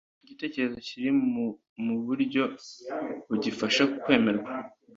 [0.23, 1.45] igitekerezo kiri mu
[1.85, 2.43] mu buryo
[3.29, 4.51] bugifasha kwemerwa